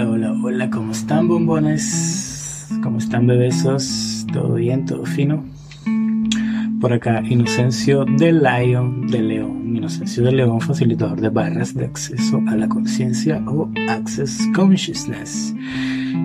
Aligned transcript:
Hola, 0.00 0.12
hola, 0.12 0.32
hola, 0.42 0.70
¿cómo 0.70 0.92
están 0.92 1.28
bombones? 1.28 2.70
¿Cómo 2.82 2.96
están 2.96 3.26
bebesos? 3.26 4.26
¿Todo 4.32 4.54
bien? 4.54 4.86
¿Todo 4.86 5.04
fino? 5.04 5.44
Por 6.80 6.94
acá, 6.94 7.22
Inocencio 7.22 8.06
de 8.06 8.32
Lion, 8.32 9.08
de 9.08 9.20
León. 9.20 9.76
Inocencio 9.76 10.24
de 10.24 10.32
León, 10.32 10.58
facilitador 10.62 11.20
de 11.20 11.28
barras 11.28 11.74
de 11.74 11.84
acceso 11.84 12.40
a 12.48 12.56
la 12.56 12.66
conciencia 12.66 13.44
o 13.46 13.70
Access 13.90 14.48
Consciousness. 14.54 15.54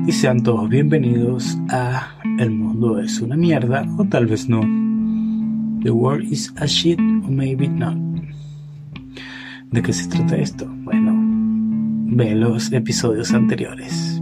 Y 0.07 0.11
sean 0.13 0.41
todos 0.41 0.69
bienvenidos 0.69 1.57
a 1.69 2.15
El 2.39 2.51
mundo 2.51 2.97
es 3.01 3.19
una 3.19 3.35
mierda, 3.35 3.85
o 3.97 4.05
tal 4.05 4.27
vez 4.27 4.47
no. 4.47 4.61
The 5.83 5.91
world 5.91 6.31
is 6.31 6.53
a 6.55 6.65
shit, 6.65 6.97
or 6.97 7.29
maybe 7.29 7.67
not. 7.67 7.97
¿De 9.71 9.81
qué 9.81 9.91
se 9.91 10.07
trata 10.07 10.37
esto? 10.37 10.65
Bueno, 10.85 10.94
ve 12.15 12.33
los 12.33 12.71
episodios 12.71 13.33
anteriores. 13.33 14.21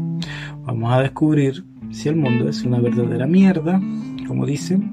Vamos 0.66 0.92
a 0.92 1.02
descubrir 1.02 1.64
si 1.92 2.10
el 2.10 2.16
mundo 2.16 2.50
es 2.50 2.64
una 2.64 2.80
verdadera 2.80 3.28
mierda, 3.28 3.80
como 4.28 4.48
dicen, 4.48 4.92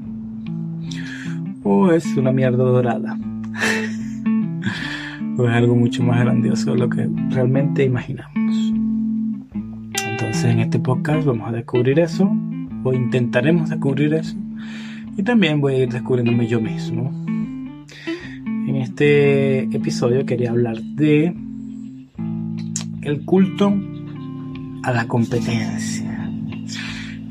o 1.62 1.90
es 1.92 2.04
una 2.18 2.30
mierda 2.30 2.62
dorada. 2.62 3.16
o 5.38 5.48
es 5.48 5.50
algo 5.50 5.74
mucho 5.74 6.02
más 6.02 6.20
grandioso 6.20 6.72
de 6.72 6.78
lo 6.78 6.90
que 6.90 7.08
realmente 7.30 7.84
imaginamos. 7.84 8.74
Entonces 10.06 10.44
en 10.44 10.60
este 10.60 10.78
podcast 10.78 11.24
vamos 11.24 11.48
a 11.48 11.52
descubrir 11.52 11.98
eso, 12.00 12.30
o 12.84 12.92
intentaremos 12.92 13.70
descubrir 13.70 14.12
eso, 14.12 14.36
y 15.16 15.22
también 15.22 15.62
voy 15.62 15.74
a 15.74 15.78
ir 15.84 15.88
descubriéndome 15.88 16.46
yo 16.46 16.60
mismo. 16.60 17.10
En 18.44 18.76
este 18.76 19.60
episodio 19.74 20.26
quería 20.26 20.50
hablar 20.50 20.82
de 20.82 21.34
el 23.02 23.24
culto 23.24 23.74
a 24.82 24.92
la 24.92 25.06
competencia. 25.06 26.30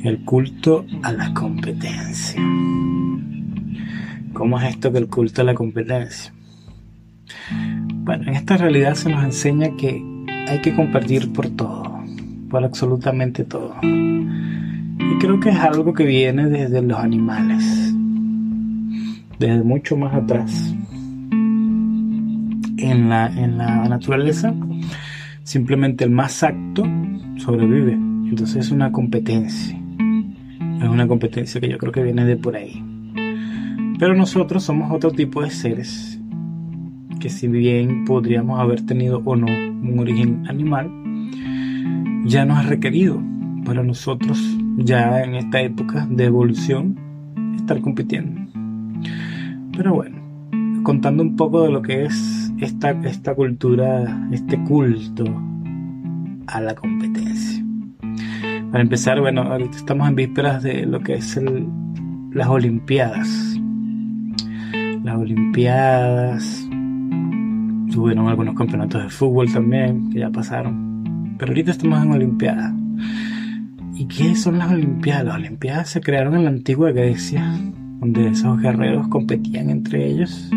El 0.03 0.23
culto 0.25 0.85
a 1.03 1.11
la 1.11 1.33
competencia. 1.33 2.41
¿Cómo 4.33 4.59
es 4.59 4.69
esto 4.69 4.91
que 4.91 4.97
el 4.97 5.07
culto 5.07 5.41
a 5.41 5.45
la 5.45 5.53
competencia? 5.53 6.33
Bueno, 8.03 8.23
en 8.23 8.35
esta 8.35 8.57
realidad 8.57 8.95
se 8.95 9.09
nos 9.09 9.23
enseña 9.23 9.75
que 9.77 10.03
hay 10.47 10.59
que 10.61 10.73
compartir 10.75 11.31
por 11.33 11.49
todo, 11.49 12.03
por 12.49 12.63
absolutamente 12.63 13.43
todo. 13.43 13.75
Y 13.83 15.17
creo 15.19 15.39
que 15.39 15.49
es 15.49 15.59
algo 15.59 15.93
que 15.93 16.05
viene 16.05 16.47
desde 16.47 16.81
los 16.81 16.97
animales, 16.97 17.93
desde 19.37 19.63
mucho 19.63 19.97
más 19.97 20.15
atrás. 20.15 20.73
En 22.81 23.09
la, 23.09 23.27
en 23.27 23.57
la 23.57 23.89
naturaleza 23.89 24.53
Simplemente 25.49 26.03
el 26.03 26.11
más 26.11 26.43
apto 26.43 26.83
sobrevive. 27.37 27.93
Entonces 27.93 28.67
es 28.67 28.71
una 28.71 28.91
competencia. 28.91 29.75
Es 30.79 30.87
una 30.87 31.07
competencia 31.07 31.59
que 31.59 31.67
yo 31.67 31.79
creo 31.79 31.91
que 31.91 32.03
viene 32.03 32.23
de 32.23 32.37
por 32.37 32.55
ahí. 32.55 32.83
Pero 33.97 34.13
nosotros 34.13 34.63
somos 34.63 34.91
otro 34.91 35.09
tipo 35.09 35.41
de 35.41 35.49
seres 35.49 36.21
que 37.19 37.29
si 37.29 37.47
bien 37.47 38.05
podríamos 38.05 38.59
haber 38.59 38.85
tenido 38.85 39.23
o 39.25 39.35
no 39.35 39.47
un 39.47 39.97
origen 39.97 40.45
animal, 40.47 40.91
ya 42.25 42.45
nos 42.45 42.59
ha 42.59 42.69
requerido 42.69 43.19
para 43.65 43.81
nosotros, 43.81 44.39
ya 44.77 45.23
en 45.23 45.33
esta 45.33 45.61
época 45.61 46.05
de 46.11 46.25
evolución, 46.25 46.95
estar 47.55 47.81
compitiendo. 47.81 48.39
Pero 49.75 49.95
bueno, 49.95 50.15
contando 50.83 51.23
un 51.23 51.35
poco 51.35 51.63
de 51.63 51.71
lo 51.71 51.81
que 51.81 52.05
es 52.05 52.38
esta, 52.61 52.91
esta 52.91 53.35
cultura, 53.35 54.27
este 54.31 54.61
culto 54.63 55.25
a 56.47 56.61
la 56.61 56.75
competencia. 56.75 57.63
Para 58.71 58.83
empezar, 58.83 59.19
bueno, 59.19 59.41
ahorita 59.43 59.77
estamos 59.77 60.07
en 60.09 60.15
vísperas 60.15 60.63
de 60.63 60.85
lo 60.85 60.99
que 60.99 61.15
es 61.15 61.37
el, 61.37 61.67
las 62.33 62.47
Olimpiadas. 62.47 63.59
Las 65.03 65.17
Olimpiadas. 65.17 66.69
Tuvieron 67.91 68.27
algunos 68.27 68.55
campeonatos 68.55 69.03
de 69.03 69.09
fútbol 69.09 69.51
también, 69.51 70.09
que 70.11 70.19
ya 70.19 70.29
pasaron. 70.29 71.35
Pero 71.37 71.51
ahorita 71.51 71.71
estamos 71.71 72.03
en 72.03 72.11
Olimpiadas. 72.11 72.73
¿Y 73.95 74.05
qué 74.05 74.35
son 74.35 74.59
las 74.59 74.71
Olimpiadas? 74.71 75.25
Las 75.25 75.35
Olimpiadas 75.35 75.89
se 75.89 76.01
crearon 76.01 76.35
en 76.35 76.43
la 76.43 76.49
antigua 76.51 76.91
Grecia, 76.91 77.43
donde 77.99 78.27
esos 78.27 78.61
guerreros 78.61 79.07
competían 79.07 79.69
entre 79.69 80.05
ellos 80.05 80.51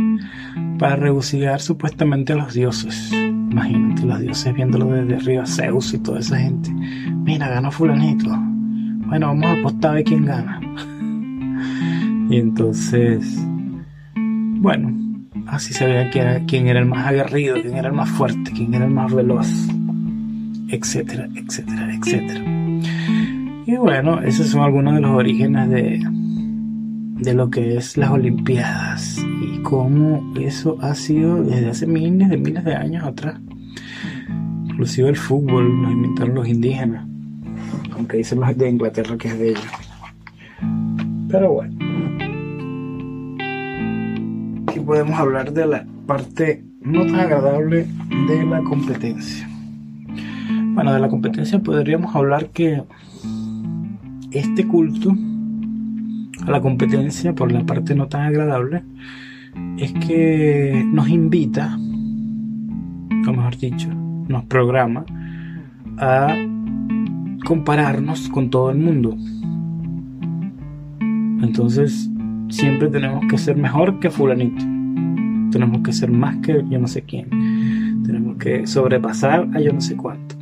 para 0.82 0.97
regocijar 0.97 1.60
supuestamente 1.60 2.32
a 2.32 2.37
los 2.37 2.54
dioses. 2.54 3.12
Imagínate 3.12 4.04
los 4.04 4.19
dioses 4.19 4.53
viéndolo 4.53 4.87
desde 4.87 5.15
arriba, 5.15 5.47
Zeus 5.47 5.94
y 5.94 5.98
toda 6.00 6.19
esa 6.19 6.37
gente. 6.37 6.70
Mira, 6.72 7.48
ganó 7.48 7.70
fulanito. 7.70 8.28
Bueno, 9.06 9.28
vamos 9.28 9.47
a 9.47 9.53
apostar 9.60 9.93
a 9.93 9.94
ver 9.94 10.03
quién 10.03 10.25
gana. 10.25 10.60
y 12.28 12.37
entonces, 12.37 13.25
bueno, 14.16 14.93
así 15.47 15.72
se 15.72 15.87
veía 15.87 16.10
quién 16.10 16.26
era, 16.26 16.44
quién 16.47 16.66
era 16.66 16.81
el 16.81 16.87
más 16.87 17.06
aguerrido, 17.06 17.62
quién 17.62 17.76
era 17.76 17.87
el 17.87 17.94
más 17.94 18.10
fuerte, 18.10 18.50
quién 18.50 18.75
era 18.75 18.84
el 18.84 18.91
más 18.91 19.14
veloz, 19.14 19.69
etcétera, 20.69 21.28
etcétera, 21.32 21.94
etcétera. 21.94 22.44
Y 23.66 23.76
bueno, 23.76 24.20
esos 24.22 24.49
son 24.49 24.62
algunos 24.62 24.97
de 24.97 25.00
los 25.00 25.12
orígenes 25.12 25.70
de, 25.70 26.00
de 27.22 27.34
lo 27.34 27.50
que 27.50 27.77
es 27.77 27.97
las 27.97 28.10
Olimpiadas 28.10 29.25
y 29.41 29.62
cómo 29.62 30.33
eso 30.41 30.77
ha 30.81 30.94
sido 30.94 31.43
desde 31.43 31.71
hace 31.71 31.87
miles 31.87 32.28
de 32.28 32.37
miles 32.37 32.65
de 32.65 32.75
años 32.75 33.05
atrás. 33.05 33.38
Inclusive 34.65 35.10
el 35.10 35.16
fútbol 35.16 35.82
lo 35.82 35.91
inventaron 35.91 36.34
los 36.34 36.49
indígenas, 36.49 37.06
aunque 37.93 38.16
dicen 38.16 38.41
los 38.41 38.56
de 38.56 38.69
Inglaterra 38.69 39.16
que 39.16 39.28
es 39.28 39.38
de 39.38 39.50
ellos. 39.50 39.66
Pero 41.28 41.53
bueno, 41.53 41.77
aquí 44.66 44.81
podemos 44.81 45.19
hablar 45.19 45.53
de 45.53 45.66
la 45.66 45.87
parte 46.06 46.65
no 46.81 47.06
tan 47.06 47.21
agradable 47.21 47.87
de 48.27 48.44
la 48.44 48.62
competencia. 48.65 49.49
Bueno, 50.75 50.93
de 50.93 50.99
la 50.99 51.09
competencia 51.09 51.61
podríamos 51.61 52.16
hablar 52.16 52.49
que 52.50 52.82
este 54.32 54.66
culto 54.66 55.15
a 56.47 56.51
la 56.51 56.61
competencia 56.61 57.35
por 57.35 57.53
la 57.53 57.65
parte 57.65 57.95
no 57.95 58.09
tan 58.09 58.23
agradable 58.23 58.83
es 59.79 59.93
que 59.93 60.85
nos 60.93 61.09
invita, 61.09 61.77
o 61.77 63.33
mejor 63.33 63.57
dicho, 63.57 63.89
nos 64.29 64.45
programa 64.45 65.05
a 65.99 66.35
compararnos 67.45 68.29
con 68.29 68.51
todo 68.51 68.71
el 68.71 68.79
mundo. 68.79 69.17
Entonces, 71.43 72.11
siempre 72.49 72.89
tenemos 72.89 73.25
que 73.29 73.39
ser 73.39 73.57
mejor 73.57 73.99
que 73.99 74.11
fulanito. 74.11 74.65
Tenemos 75.51 75.81
que 75.83 75.93
ser 75.93 76.11
más 76.11 76.37
que 76.39 76.65
yo 76.69 76.79
no 76.79 76.87
sé 76.87 77.03
quién. 77.03 78.03
Tenemos 78.05 78.37
que 78.37 78.67
sobrepasar 78.67 79.49
a 79.55 79.61
yo 79.61 79.73
no 79.73 79.81
sé 79.81 79.97
cuánto. 79.97 80.37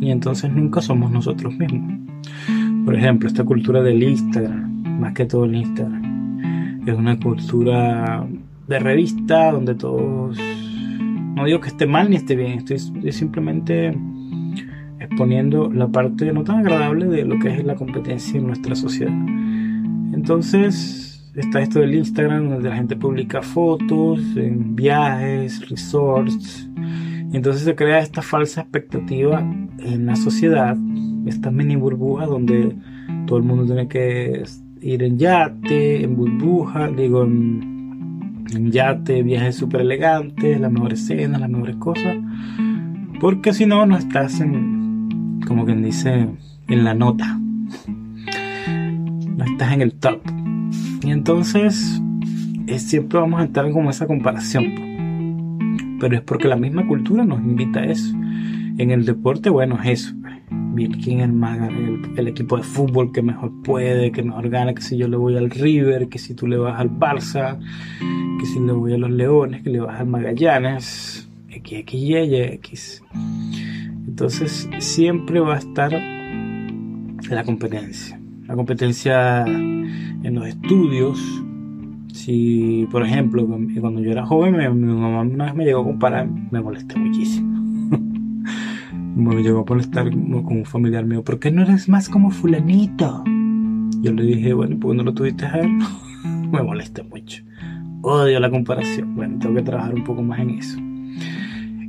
Y 0.00 0.10
entonces 0.10 0.52
nunca 0.52 0.82
somos 0.82 1.10
nosotros 1.10 1.56
mismos. 1.56 2.00
Por 2.84 2.94
ejemplo, 2.94 3.28
esta 3.28 3.44
cultura 3.44 3.82
del 3.82 4.02
Instagram, 4.02 4.75
más 4.98 5.12
que 5.14 5.26
todo 5.26 5.44
el 5.44 5.54
Instagram. 5.54 6.82
Es 6.86 6.94
una 6.94 7.18
cultura 7.18 8.26
de 8.68 8.78
revista 8.78 9.52
donde 9.52 9.74
todos... 9.74 10.38
No 11.34 11.44
digo 11.44 11.60
que 11.60 11.68
esté 11.68 11.86
mal 11.86 12.08
ni 12.10 12.16
esté 12.16 12.34
bien, 12.34 12.52
estoy, 12.52 12.78
simplemente 13.12 13.96
exponiendo 14.98 15.70
la 15.70 15.88
parte 15.88 16.32
no 16.32 16.44
tan 16.44 16.60
agradable 16.60 17.06
de 17.06 17.24
lo 17.24 17.38
que 17.38 17.48
es 17.48 17.64
la 17.64 17.74
competencia 17.74 18.38
en 18.38 18.46
nuestra 18.46 18.74
sociedad. 18.74 19.12
Entonces 20.14 21.30
está 21.34 21.60
esto 21.60 21.80
del 21.80 21.94
Instagram 21.94 22.48
donde 22.48 22.70
la 22.70 22.76
gente 22.76 22.96
publica 22.96 23.42
fotos 23.42 24.20
en 24.36 24.74
viajes, 24.74 25.68
resorts. 25.68 26.70
Y 27.32 27.36
entonces 27.36 27.64
se 27.64 27.74
crea 27.74 27.98
esta 27.98 28.22
falsa 28.22 28.62
expectativa 28.62 29.40
en 29.40 30.06
la 30.06 30.16
sociedad, 30.16 30.76
esta 31.26 31.50
mini 31.50 31.76
burbuja 31.76 32.24
donde 32.24 32.74
todo 33.26 33.38
el 33.38 33.44
mundo 33.44 33.66
tiene 33.66 33.88
que 33.88 34.42
ir 34.86 35.02
en 35.02 35.18
yate, 35.18 36.04
en 36.04 36.16
burbuja, 36.16 36.88
digo, 36.88 37.24
en, 37.24 38.70
yate, 38.70 39.22
viajes 39.22 39.56
súper 39.56 39.80
elegantes, 39.82 40.60
las 40.60 40.70
mejores 40.70 41.06
cenas, 41.06 41.40
las 41.40 41.50
mejores 41.50 41.76
cosas. 41.76 42.16
Porque 43.20 43.52
si 43.52 43.66
no, 43.66 43.84
no 43.86 43.96
estás 43.96 44.40
en, 44.40 45.40
como 45.46 45.64
quien 45.64 45.82
dice, 45.82 46.28
en 46.68 46.84
la 46.84 46.94
nota. 46.94 47.38
No 49.36 49.44
estás 49.44 49.72
en 49.72 49.82
el 49.82 49.94
top. 49.94 50.20
Y 51.04 51.10
entonces, 51.10 52.00
es, 52.66 52.82
siempre 52.82 53.18
vamos 53.18 53.40
a 53.40 53.44
estar 53.44 53.70
como 53.72 53.90
esa 53.90 54.06
comparación. 54.06 55.96
Pero 55.98 56.16
es 56.16 56.22
porque 56.22 56.48
la 56.48 56.56
misma 56.56 56.86
cultura 56.86 57.24
nos 57.24 57.40
invita 57.40 57.80
a 57.80 57.86
eso. 57.86 58.14
En 58.78 58.90
el 58.90 59.04
deporte, 59.04 59.50
bueno, 59.50 59.78
es 59.82 60.04
eso 60.04 60.14
quién 61.02 61.20
es 61.20 62.18
el, 62.18 62.28
equipo 62.28 62.56
de 62.56 62.62
fútbol 62.62 63.12
que 63.12 63.22
mejor 63.22 63.52
puede, 63.62 64.12
que 64.12 64.22
mejor 64.22 64.48
gana, 64.48 64.74
que 64.74 64.82
si 64.82 64.96
yo 64.96 65.08
le 65.08 65.16
voy 65.16 65.36
al 65.36 65.50
River, 65.50 66.08
que 66.08 66.18
si 66.18 66.34
tú 66.34 66.46
le 66.46 66.56
vas 66.56 66.78
al 66.78 66.90
Barça, 66.90 67.58
que 68.38 68.46
si 68.46 68.60
le 68.60 68.72
voy 68.72 68.92
a 68.92 68.98
los 68.98 69.10
Leones, 69.10 69.62
que 69.62 69.70
le 69.70 69.80
vas 69.80 70.00
al 70.00 70.06
Magallanes, 70.06 71.28
X, 71.48 71.78
X, 71.80 72.00
Y, 72.00 72.14
X. 72.14 73.02
Entonces 74.06 74.68
siempre 74.78 75.40
va 75.40 75.54
a 75.54 75.58
estar 75.58 75.92
la 77.34 77.44
competencia. 77.44 78.20
La 78.46 78.54
competencia 78.54 79.44
en 79.46 80.34
los 80.34 80.46
estudios. 80.46 81.18
Si, 82.12 82.86
por 82.90 83.02
ejemplo, 83.04 83.46
cuando 83.46 84.00
yo 84.00 84.10
era 84.10 84.24
joven, 84.24 84.56
mi, 84.56 84.86
mamá 84.86 85.20
una 85.20 85.46
vez 85.46 85.54
me 85.54 85.64
llegó 85.64 85.80
a 85.80 85.84
comparar, 85.84 86.28
me 86.28 86.60
molesté 86.60 86.98
muchísimo. 86.98 87.45
Me 89.16 89.42
llegó 89.42 89.60
a 89.60 89.64
molestar 89.66 90.10
como, 90.10 90.44
como 90.44 90.60
un 90.60 90.66
familiar 90.66 91.06
mío, 91.06 91.24
¿por 91.24 91.38
qué 91.38 91.50
no 91.50 91.62
eres 91.62 91.88
más 91.88 92.08
como 92.08 92.30
fulanito? 92.30 93.24
Yo 94.02 94.12
le 94.12 94.24
dije, 94.24 94.52
bueno, 94.52 94.78
¿por 94.78 94.92
qué 94.92 94.98
no 94.98 95.04
lo 95.04 95.14
tuviste 95.14 95.46
a 95.46 95.60
él? 95.60 95.78
me 96.52 96.62
molesta 96.62 97.02
mucho. 97.02 97.42
Odio 98.02 98.38
la 98.38 98.50
comparación. 98.50 99.14
Bueno, 99.14 99.38
tengo 99.38 99.54
que 99.54 99.62
trabajar 99.62 99.94
un 99.94 100.04
poco 100.04 100.22
más 100.22 100.40
en 100.40 100.50
eso. 100.50 100.78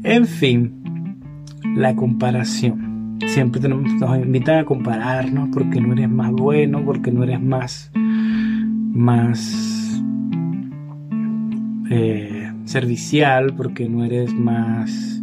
En 0.03 0.25
fin, 0.25 1.19
la 1.75 1.95
comparación. 1.95 3.17
Siempre 3.27 3.59
tenemos, 3.59 3.91
nos 3.95 4.17
invitan 4.17 4.59
a 4.59 4.65
compararnos 4.65 5.49
porque 5.51 5.81
no 5.81 5.93
eres 5.93 6.09
más 6.09 6.31
bueno, 6.31 6.83
porque 6.85 7.11
no 7.11 7.23
eres 7.23 7.41
más, 7.41 7.91
más 7.93 10.01
eh, 11.89 12.51
servicial, 12.63 13.53
porque 13.55 13.89
no 13.89 14.05
eres 14.05 14.33
más 14.33 15.21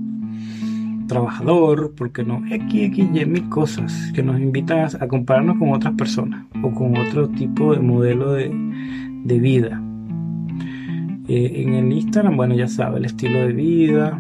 trabajador, 1.07 1.95
porque 1.97 2.25
no, 2.25 2.43
X, 2.51 2.75
X, 2.75 3.09
Y, 3.13 3.27
mil 3.27 3.49
cosas 3.49 4.13
que 4.15 4.23
nos 4.23 4.41
invitan 4.41 4.89
a 5.01 5.09
compararnos 5.09 5.59
con 5.59 5.73
otras 5.73 5.95
personas 5.95 6.47
o 6.63 6.71
con 6.73 6.97
otro 6.97 7.29
tipo 7.29 7.75
de 7.75 7.81
modelo 7.81 8.33
de, 8.33 8.51
de 9.25 9.39
vida. 9.39 9.83
Eh, 11.27 11.63
en 11.63 11.75
el 11.75 11.93
Instagram, 11.93 12.37
bueno, 12.37 12.55
ya 12.55 12.69
sabe, 12.69 12.99
el 12.99 13.07
estilo 13.07 13.39
de 13.41 13.53
vida. 13.53 14.19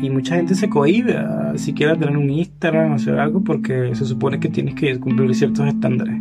Y 0.00 0.10
mucha 0.10 0.36
gente 0.36 0.54
se 0.54 0.68
cohibe 0.68 1.16
a 1.16 1.58
siquiera 1.58 1.96
tener 1.96 2.16
un 2.16 2.30
Instagram 2.30 2.92
o 2.92 2.94
hacer 2.94 3.18
algo 3.18 3.42
porque 3.42 3.94
se 3.96 4.04
supone 4.04 4.38
que 4.38 4.48
tienes 4.48 4.74
que 4.74 4.98
cumplir 5.00 5.34
ciertos 5.34 5.66
estándares. 5.66 6.20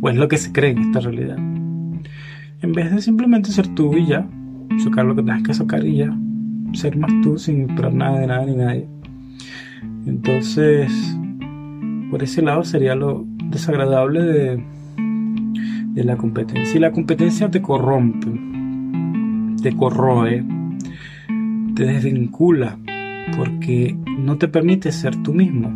O 0.00 0.08
es 0.08 0.16
lo 0.16 0.28
que 0.28 0.38
se 0.38 0.50
cree 0.50 0.70
en 0.70 0.78
esta 0.78 1.00
realidad. 1.00 1.36
En 1.36 2.72
vez 2.72 2.90
de 2.90 3.02
simplemente 3.02 3.50
ser 3.50 3.68
tú 3.68 3.96
y 3.96 4.06
ya, 4.06 4.26
sacar 4.82 5.04
lo 5.04 5.14
que 5.14 5.22
tengas 5.22 5.42
que 5.42 5.54
sacar 5.54 5.84
y 5.84 5.96
ya, 5.96 6.16
ser 6.72 6.96
más 6.96 7.12
tú 7.22 7.38
sin 7.38 7.68
esperar 7.70 7.92
nada 7.92 8.20
de 8.20 8.26
nada 8.26 8.46
ni 8.46 8.56
nadie. 8.56 8.88
Entonces, 10.08 10.90
por 12.10 12.22
ese 12.22 12.40
lado 12.40 12.64
sería 12.64 12.94
lo 12.94 13.26
desagradable 13.50 14.22
de, 14.22 14.64
la 16.02 16.16
competencia. 16.16 16.76
Y 16.76 16.80
la 16.80 16.92
competencia 16.92 17.50
te 17.50 17.60
corrompe, 17.60 18.28
te 19.62 19.76
corroe, 19.76 20.44
te 21.74 21.84
desvincula, 21.84 22.78
porque 23.36 23.98
no 24.18 24.38
te 24.38 24.48
permite 24.48 24.92
ser 24.92 25.14
tú 25.22 25.34
mismo. 25.34 25.70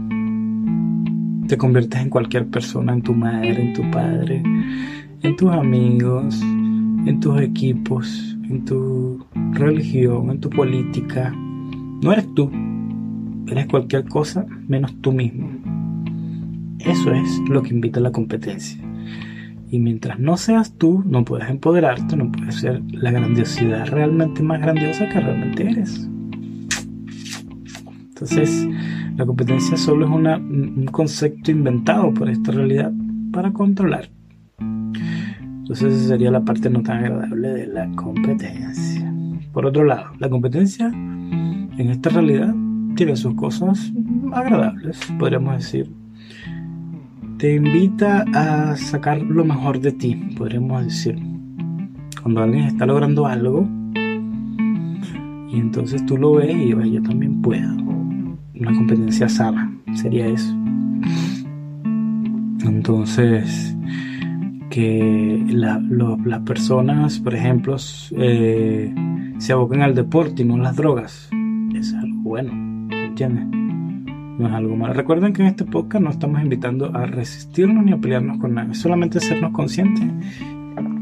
Te 1.47 1.59
conviertes 1.59 2.01
en 2.01 2.09
cualquier 2.09 2.47
persona, 2.47 2.95
en 2.95 3.03
tu 3.03 3.13
madre, 3.13 3.61
en 3.61 3.73
tu 3.75 3.91
padre, 3.91 4.43
en 5.23 5.37
tus 5.37 5.51
amigos, 5.51 6.41
en 6.41 7.21
tus 7.21 7.39
equipos, 7.43 8.39
en 8.49 8.65
tu 8.65 9.27
religión, 9.53 10.31
en 10.31 10.41
tu 10.41 10.49
política. 10.49 11.35
No 11.35 12.13
eres 12.13 12.33
tú, 12.35 12.51
eres 13.47 13.67
cualquier 13.67 14.05
cosa 14.05 14.47
menos 14.69 14.95
tú 15.01 15.13
mismo. 15.13 15.51
Eso 16.79 17.13
es 17.13 17.39
lo 17.49 17.63
que 17.63 17.71
invita 17.71 18.01
a 18.01 18.03
la 18.03 18.13
competencia. 18.13 18.83
Y 19.71 19.79
mientras 19.79 20.19
no 20.19 20.37
seas 20.37 20.77
tú, 20.77 21.03
no 21.07 21.25
puedes 21.25 21.49
empoderarte, 21.49 22.17
no 22.17 22.31
puedes 22.31 22.57
ser 22.57 22.83
la 22.91 23.11
grandiosidad 23.11 23.87
realmente 23.87 24.43
más 24.43 24.61
grandiosa 24.61 25.09
que 25.09 25.21
realmente 25.21 25.71
eres. 25.71 26.09
Entonces, 28.09 28.69
la 29.17 29.25
competencia 29.25 29.77
solo 29.77 30.07
es 30.07 30.11
un 30.13 30.87
concepto 30.93 31.51
inventado 31.51 32.13
por 32.13 32.29
esta 32.29 32.53
realidad 32.53 32.93
para 33.33 33.53
controlar. 33.53 34.11
Entonces, 34.59 35.95
esa 35.95 36.09
sería 36.09 36.31
la 36.31 36.45
parte 36.45 36.69
no 36.69 36.83
tan 36.83 36.99
agradable 36.99 37.49
de 37.49 37.67
la 37.67 37.91
competencia. 37.93 39.13
Por 39.53 39.67
otro 39.67 39.85
lado, 39.85 40.13
la 40.19 40.29
competencia 40.29 40.89
en 40.89 41.89
esta 41.89 42.11
realidad 42.11 42.55
tiene 42.95 43.17
sus 43.17 43.35
cosas 43.35 43.93
agradables, 44.33 44.99
podríamos 45.19 45.57
decir 45.57 45.91
te 47.43 47.57
invita 47.57 48.25
a 48.35 48.77
sacar 48.77 49.21
lo 49.21 49.45
mejor 49.45 49.81
de 49.81 49.91
ti, 49.91 50.15
podríamos 50.39 50.85
decir. 50.85 51.19
Cuando 52.23 52.41
alguien 52.41 52.67
está 52.67 52.87
logrando 52.87 53.27
algo 53.27 53.69
y 55.51 55.59
entonces 55.59 56.07
tú 56.07 56.17
lo 56.19 56.35
ves 56.35 56.55
y 56.57 56.69
yo 56.69 57.03
también 57.03 57.43
puedo. 57.43 57.69
Una 58.55 58.73
competencia 58.73 59.29
sana, 59.29 59.77
sería 59.93 60.29
eso. 60.29 60.55
Entonces, 62.65 63.77
que 64.71 65.45
las 65.49 66.41
personas, 66.43 67.19
por 67.19 67.35
ejemplo, 67.35 67.75
eh, 68.19 68.95
se 69.39 69.53
aboquen 69.53 69.83
al 69.83 69.97
deporte 69.97 70.43
y 70.43 70.45
no 70.45 70.55
a 70.55 70.59
las 70.59 70.77
drogas, 70.77 71.29
es 71.75 71.93
algo 71.93 72.21
bueno, 72.23 72.72
no 73.21 74.47
es 74.47 74.53
algo 74.53 74.77
malo. 74.77 74.95
Recuerden 74.95 75.33
que 75.33 75.43
en 75.43 75.49
este 75.49 75.65
podcast 75.65 76.03
no 76.03 76.11
estamos 76.11 76.43
invitando 76.43 76.95
a 76.97 77.07
resistirnos 77.07 77.85
ni 77.85 77.93
a 77.93 77.99
pelearnos 77.99 78.39
con 78.39 78.55
nadie, 78.55 78.75
solamente 78.75 79.21
sernos 79.21 79.53
conscientes 79.53 80.05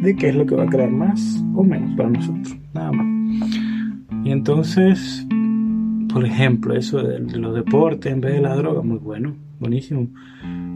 de 0.01 0.17
qué 0.17 0.31
es 0.31 0.35
lo 0.35 0.47
que 0.47 0.57
va 0.57 0.65
a 0.65 0.67
crear 0.67 0.91
más 0.91 1.45
o 1.55 1.62
menos 1.62 1.95
para 1.97 2.11
nosotros, 2.11 2.57
nada 2.75 2.93
más. 2.93 3.07
Y 4.25 4.31
entonces, 4.31 5.27
por 6.12 6.25
ejemplo, 6.25 6.75
eso 6.75 7.03
de, 7.03 7.21
los 7.39 7.55
deportes 7.55 8.12
en 8.12 8.21
vez 8.21 8.35
de 8.35 8.41
la 8.41 8.57
droga, 8.57 8.83
muy 8.83 8.99
bueno, 8.99 9.35
buenísimo. 9.61 10.09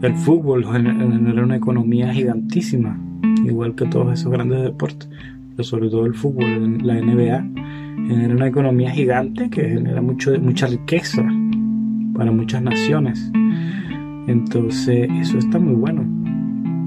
El 0.01 0.15
fútbol 0.15 0.65
genera 0.65 1.43
una 1.43 1.55
economía 1.55 2.13
gigantísima, 2.13 2.99
igual 3.45 3.75
que 3.75 3.85
todos 3.85 4.13
esos 4.13 4.31
grandes 4.31 4.61
deportes, 4.63 5.09
pero 5.55 5.63
sobre 5.63 5.89
todo 5.89 6.05
el 6.05 6.13
fútbol, 6.13 6.79
la 6.83 6.95
NBA, 6.95 7.74
genera 8.07 8.33
una 8.33 8.47
economía 8.47 8.91
gigante 8.91 9.49
que 9.49 9.69
genera 9.69 10.01
mucho, 10.01 10.37
mucha 10.39 10.67
riqueza 10.67 11.23
para 12.15 12.31
muchas 12.31 12.61
naciones. 12.61 13.31
Entonces, 14.27 15.09
eso 15.21 15.37
está 15.37 15.59
muy 15.59 15.75
bueno. 15.75 16.01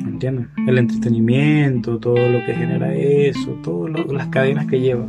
¿Entiendes? 0.07 0.47
El 0.67 0.79
entretenimiento, 0.79 1.99
todo 1.99 2.29
lo 2.29 2.45
que 2.45 2.55
genera 2.55 2.95
eso, 2.95 3.53
todas 3.63 4.11
las 4.13 4.27
cadenas 4.29 4.67
que 4.67 4.81
lleva. 4.81 5.07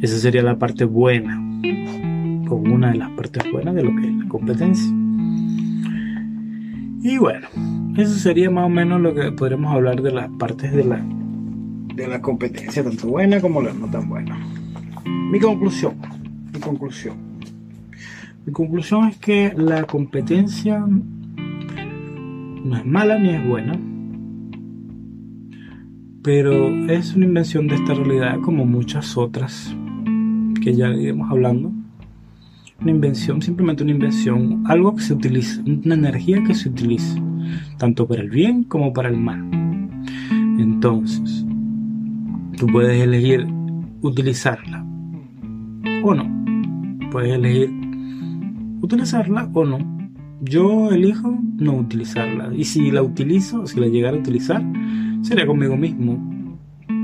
Esa 0.00 0.18
sería 0.18 0.42
la 0.42 0.58
parte 0.58 0.84
buena, 0.84 1.40
o 2.48 2.54
una 2.54 2.92
de 2.92 2.98
las 2.98 3.10
partes 3.10 3.42
buenas 3.50 3.74
de 3.74 3.82
lo 3.82 3.90
que 3.96 4.06
es 4.06 4.14
la 4.14 4.28
competencia. 4.28 4.92
Y 7.02 7.18
bueno, 7.18 7.48
eso 7.96 8.14
sería 8.14 8.50
más 8.50 8.66
o 8.66 8.68
menos 8.68 9.00
lo 9.00 9.14
que 9.14 9.32
podremos 9.32 9.74
hablar 9.74 10.00
de 10.00 10.12
las 10.12 10.30
partes 10.38 10.72
de 10.72 10.84
la, 10.84 11.04
de 11.94 12.08
la 12.08 12.20
competencia, 12.20 12.82
tanto 12.82 13.08
buena 13.08 13.40
como 13.40 13.62
la 13.62 13.72
no 13.72 13.86
tan 13.88 14.08
buena. 14.08 14.38
Mi 15.04 15.38
conclusión, 15.38 15.94
mi 16.52 16.60
conclusión. 16.60 17.16
Mi 18.46 18.52
conclusión 18.52 19.08
es 19.08 19.16
que 19.18 19.52
la 19.56 19.84
competencia 19.84 20.84
no 22.64 22.76
es 22.76 22.84
mala 22.84 23.18
ni 23.18 23.30
es 23.30 23.46
buena, 23.46 23.78
pero 26.22 26.68
es 26.90 27.14
una 27.14 27.26
invención 27.26 27.68
de 27.68 27.76
esta 27.76 27.94
realidad 27.94 28.40
como 28.40 28.64
muchas 28.64 29.16
otras 29.16 29.74
que 30.62 30.74
ya 30.74 30.88
iremos 30.88 31.30
hablando. 31.30 31.72
Una 32.80 32.90
invención, 32.90 33.40
simplemente 33.40 33.82
una 33.82 33.92
invención, 33.92 34.64
algo 34.66 34.96
que 34.96 35.02
se 35.02 35.14
utiliza, 35.14 35.62
una 35.64 35.94
energía 35.94 36.42
que 36.42 36.54
se 36.54 36.68
utiliza, 36.68 37.20
tanto 37.78 38.06
para 38.06 38.22
el 38.22 38.30
bien 38.30 38.64
como 38.64 38.92
para 38.92 39.08
el 39.10 39.16
mal. 39.16 39.48
Entonces, 40.58 41.44
tú 42.54 42.66
puedes 42.66 43.00
elegir 43.00 43.46
utilizarla 44.02 44.84
o 46.02 46.14
no. 46.14 47.10
Puedes 47.10 47.34
elegir 47.34 47.70
utilizarla 48.80 49.48
o 49.52 49.64
no. 49.64 49.78
Yo 50.40 50.90
elijo 50.90 51.38
no 51.56 51.74
utilizarla. 51.74 52.52
Y 52.54 52.64
si 52.64 52.90
la 52.90 53.02
utilizo, 53.02 53.66
si 53.66 53.80
la 53.80 53.86
llegara 53.86 54.16
a 54.16 54.20
utilizar, 54.20 54.62
sería 55.22 55.46
conmigo 55.46 55.76
mismo, 55.76 56.18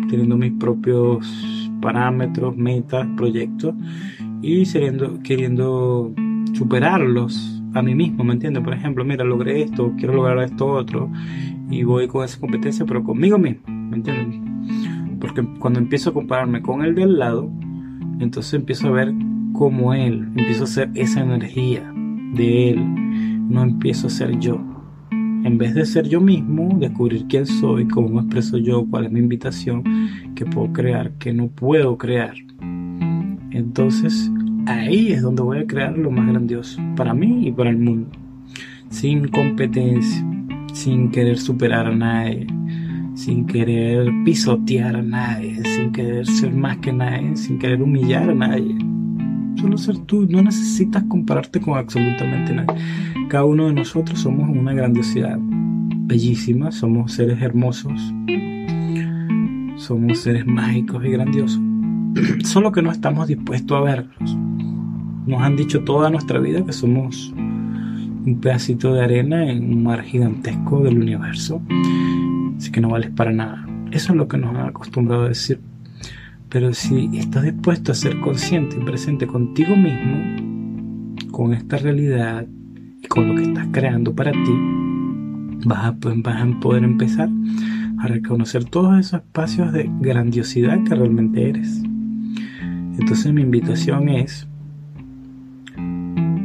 teniendo 0.09 0.37
mis 0.37 0.53
propios 0.53 1.71
parámetros, 1.81 2.57
metas, 2.57 3.07
proyectos 3.17 3.75
y 4.43 4.65
queriendo, 4.71 5.21
queriendo 5.23 6.13
superarlos 6.53 7.63
a 7.73 7.83
mí 7.83 7.95
mismo, 7.95 8.25
¿me 8.25 8.35
entiendes? 8.35 8.63
Por 8.63 8.75
ejemplo, 8.75 9.05
mira, 9.05 9.25
logré 9.25 9.63
esto, 9.63 9.95
quiero 9.97 10.15
lograr 10.15 10.39
esto 10.41 10.67
otro 10.67 11.11
y 11.71 11.85
voy 11.85 12.09
con 12.09 12.25
esa 12.25 12.39
competencia, 12.41 12.85
pero 12.85 13.03
conmigo 13.05 13.39
mismo, 13.39 13.63
¿me 13.69 13.97
entiendes? 13.97 14.50
Porque 15.21 15.47
cuando 15.59 15.79
empiezo 15.79 16.11
a 16.11 16.15
compararme 16.15 16.63
con 16.63 16.83
el 16.83 16.95
del 16.95 17.19
lado, 17.19 17.51
entonces 18.21 18.55
empiezo 18.55 18.89
a 18.89 18.93
ver 18.93 19.13
como 19.53 19.93
Él, 19.95 20.29
empiezo 20.37 20.65
a 20.65 20.69
ser 20.69 20.91
esa 20.95 21.21
energía 21.21 21.93
de 22.35 22.71
Él, 22.71 23.49
no 23.49 23.63
empiezo 23.63 24.07
a 24.07 24.11
ser 24.11 24.39
yo. 24.39 24.61
En 25.11 25.57
vez 25.57 25.75
de 25.75 25.87
ser 25.87 26.09
yo 26.09 26.21
mismo, 26.21 26.77
descubrir 26.79 27.27
quién 27.29 27.47
soy, 27.47 27.89
cómo 27.89 28.09
me 28.09 28.21
expreso 28.21 28.59
yo, 28.59 28.87
cuál 28.91 29.07
es 29.07 29.13
mi 29.13 29.21
invitación, 29.21 29.83
qué 30.35 30.45
puedo 30.45 30.73
crear, 30.73 31.13
qué 31.13 31.33
no 31.33 31.49
puedo 31.49 31.97
crear. 31.97 32.35
Entonces 33.51 34.31
ahí 34.67 35.13
es 35.13 35.23
donde 35.23 35.43
voy 35.43 35.59
a 35.59 35.67
crear 35.67 35.97
lo 35.97 36.11
más 36.11 36.27
grandioso 36.27 36.81
para 36.97 37.15
mí 37.15 37.49
y 37.49 37.53
para 37.53 37.71
el 37.71 37.79
mundo. 37.79 38.11
Sin 38.91 39.29
competencia, 39.29 40.27
sin 40.73 41.11
querer 41.11 41.39
superar 41.39 41.87
a 41.87 41.95
nadie, 41.95 42.47
sin 43.21 43.45
querer 43.47 44.11
pisotear 44.25 44.97
a 44.97 45.03
nadie, 45.03 45.63
sin 45.63 45.93
querer 45.93 46.27
ser 46.27 46.55
más 46.55 46.79
que 46.79 46.91
nadie, 46.91 47.37
sin 47.37 47.59
querer 47.59 47.83
humillar 47.83 48.31
a 48.31 48.35
nadie. 48.35 48.79
Solo 49.57 49.77
ser 49.77 49.99
tú, 49.99 50.27
no 50.27 50.41
necesitas 50.43 51.05
compararte 51.05 51.61
con 51.61 51.77
absolutamente 51.77 52.55
nadie. 52.55 52.81
Cada 53.29 53.45
uno 53.45 53.67
de 53.67 53.75
nosotros 53.75 54.21
somos 54.21 54.49
una 54.49 54.73
grandiosidad 54.73 55.39
bellísima, 55.39 56.73
somos 56.73 57.13
seres 57.13 57.43
hermosos, 57.43 58.01
somos 59.77 60.19
seres 60.19 60.47
mágicos 60.47 61.05
y 61.05 61.11
grandiosos. 61.11 61.61
Solo 62.45 62.73
que 62.73 62.81
no 62.81 62.91
estamos 62.91 63.29
dispuestos 63.29 63.77
a 63.77 63.83
verlos. 63.83 64.39
Nos 65.27 65.43
han 65.43 65.57
dicho 65.57 65.85
toda 65.85 66.09
nuestra 66.09 66.41
vida 66.41 66.65
que 66.65 66.73
somos 66.73 67.35
un 67.37 68.39
pedacito 68.41 68.95
de 68.95 69.05
arena 69.05 69.51
en 69.51 69.75
un 69.75 69.83
mar 69.83 70.03
gigantesco 70.03 70.81
del 70.83 70.99
universo, 70.99 71.61
así 72.61 72.71
que 72.71 72.83
no 72.83 72.91
vales 72.91 73.11
para 73.11 73.33
nada. 73.33 73.67
Eso 73.91 74.13
es 74.13 74.19
lo 74.19 74.29
que 74.29 74.37
nos 74.37 74.55
han 74.55 74.69
acostumbrado 74.69 75.25
a 75.25 75.29
decir. 75.29 75.61
Pero 76.51 76.75
si 76.75 77.09
estás 77.15 77.45
dispuesto 77.45 77.91
a 77.91 77.95
ser 77.95 78.21
consciente 78.21 78.77
y 78.79 78.85
presente 78.85 79.27
contigo 79.27 79.75
mismo, 79.77 81.27
con 81.31 81.55
esta 81.55 81.79
realidad 81.79 82.47
y 83.03 83.07
con 83.07 83.29
lo 83.29 83.35
que 83.35 83.45
estás 83.45 83.67
creando 83.73 84.15
para 84.15 84.33
ti, 84.33 84.53
vas 85.65 85.87
a, 85.87 85.97
vas 86.17 86.43
a 86.43 86.61
poder 86.61 86.85
empezar 86.85 87.31
a 87.99 88.07
reconocer 88.07 88.65
todos 88.65 88.99
esos 88.99 89.21
espacios 89.21 89.73
de 89.73 89.91
grandiosidad 90.01 90.85
que 90.85 90.95
realmente 90.95 91.49
eres. 91.49 91.83
Entonces 92.99 93.33
mi 93.33 93.41
invitación 93.41 94.11
es 94.11 94.47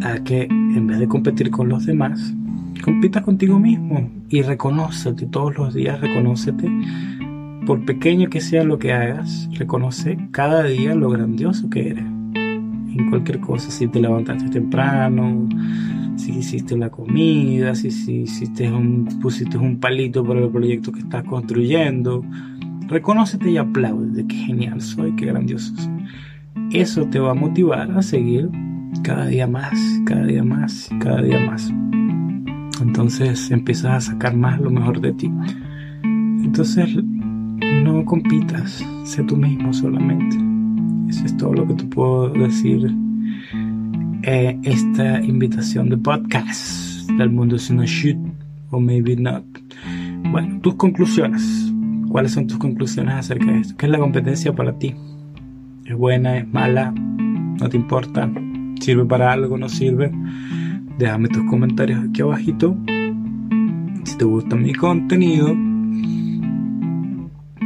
a 0.02 0.24
que 0.24 0.44
en 0.44 0.88
vez 0.88 1.00
de 1.00 1.10
competir 1.10 1.52
con 1.52 1.68
los 1.68 1.86
demás, 1.86 2.34
compita 2.86 3.24
contigo 3.24 3.58
mismo 3.58 4.12
y 4.30 4.44
reconócete 4.44 5.26
todos 5.26 5.58
los 5.58 5.74
días, 5.74 6.00
reconócete. 6.00 6.70
Por 7.66 7.84
pequeño 7.84 8.30
que 8.30 8.42
sea 8.42 8.64
lo 8.64 8.78
que 8.78 8.94
hagas, 8.94 9.50
reconoce 9.54 10.20
cada 10.30 10.62
día 10.66 10.94
lo 10.94 11.10
grandioso 11.10 11.68
que 11.68 11.90
eres. 11.90 12.06
En 12.06 13.10
cualquier 13.10 13.40
cosa, 13.40 13.72
si 13.72 13.88
te 13.88 14.00
levantaste 14.00 14.52
temprano, 14.52 15.50
si 16.16 16.34
hiciste 16.34 16.78
la 16.78 16.92
comida, 16.92 17.74
si, 17.74 17.90
si 17.90 18.22
hiciste 18.22 18.72
un, 18.72 19.06
pusiste 19.20 19.58
un 19.58 19.80
palito 19.80 20.24
para 20.24 20.42
el 20.42 20.50
proyecto 20.50 20.92
que 20.92 21.00
estás 21.00 21.24
construyendo. 21.24 22.24
Reconócete 22.88 23.50
y 23.50 23.58
aplaude, 23.58 24.28
qué 24.28 24.36
genial 24.36 24.80
soy, 24.80 25.16
qué 25.16 25.26
grandioso 25.26 25.76
soy. 25.76 25.94
Eso 26.72 27.08
te 27.08 27.18
va 27.18 27.32
a 27.32 27.34
motivar 27.34 27.90
a 27.98 28.04
seguir 28.04 28.48
cada 29.02 29.26
día 29.26 29.48
más, 29.48 29.74
cada 30.06 30.24
día 30.24 30.44
más, 30.44 30.88
cada 31.00 31.24
día 31.24 31.40
más. 31.40 31.74
Entonces 32.82 33.52
empiezas 33.52 33.92
a 33.92 34.12
sacar 34.12 34.36
más 34.36 34.60
lo 34.60 34.70
mejor 34.70 35.02
de 35.02 35.14
ti. 35.14 35.32
Entonces 36.04 36.96
no 37.84 38.06
compitas, 38.06 38.84
sé 39.04 39.24
tú 39.24 39.38
mismo 39.38 39.74
solamente. 39.74 40.38
Eso 41.10 41.26
es 41.26 41.38
todo 41.38 41.54
lo 41.54 41.68
que 41.68 41.74
te 41.76 41.84
puedo 41.86 42.30
decir. 42.30 42.94
Eh, 44.24 44.60
esta 44.64 45.22
invitación 45.22 45.90
de 45.90 45.98
podcast 45.98 47.10
del 47.12 47.30
mundo 47.30 47.56
es 47.56 47.70
una 47.70 47.86
shit 47.86 48.18
o 48.72 48.80
maybe 48.80 49.16
not. 49.16 49.46
Bueno, 50.32 50.60
tus 50.62 50.76
conclusiones. 50.76 51.72
¿Cuáles 52.10 52.32
son 52.32 52.48
tus 52.48 52.58
conclusiones 52.58 53.16
acerca 53.16 53.52
de 53.52 53.60
esto? 53.60 53.76
¿Qué 53.78 53.86
es 53.86 53.92
la 53.92 54.00
competencia 54.00 54.54
para 54.54 54.78
ti? 54.78 54.96
¿Es 55.86 55.96
buena? 55.96 56.38
¿Es 56.38 56.48
mala? 56.48 56.92
¿No 56.92 57.70
te 57.70 57.78
importa? 57.78 58.30
sirve 58.80 59.06
para 59.06 59.32
algo, 59.32 59.58
no 59.58 59.70
sirve. 59.70 60.12
Déjame 60.98 61.28
tus 61.28 61.44
comentarios 61.50 62.08
aquí 62.08 62.22
abajito. 62.22 62.76
Si 64.04 64.18
te 64.18 64.26
gusta 64.26 64.56
mi 64.56 64.74
contenido, 64.74 65.54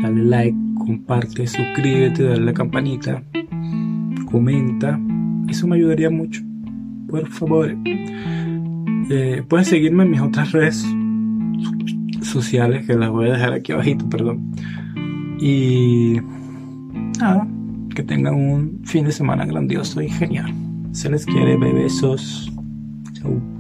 dale 0.01 0.23
like, 0.23 0.57
comparte, 0.77 1.45
suscríbete, 1.45 2.23
dale 2.23 2.45
la 2.45 2.53
campanita, 2.53 3.21
comenta. 4.31 4.99
Eso 5.47 5.67
me 5.67 5.75
ayudaría 5.75 6.09
mucho. 6.09 6.41
Por 7.07 7.27
favor. 7.27 7.75
Eh, 9.11 9.43
puedes 9.47 9.67
seguirme 9.67 10.03
en 10.03 10.11
mis 10.11 10.21
otras 10.21 10.51
redes 10.51 10.85
sociales 12.21 12.85
que 12.85 12.93
las 12.95 13.09
voy 13.09 13.29
a 13.29 13.33
dejar 13.33 13.53
aquí 13.53 13.71
abajito, 13.71 14.07
perdón. 14.09 14.51
Y 15.39 16.17
nada, 17.19 17.47
que 17.95 18.03
tengan 18.03 18.35
un 18.35 18.81
fin 18.85 19.05
de 19.05 19.11
semana 19.11 19.45
grandioso 19.45 20.01
y 20.01 20.09
genial. 20.09 20.53
Se 20.91 21.09
les 21.09 21.25
quiere, 21.25 21.57
besos. 21.57 22.51
Oh. 23.25 23.58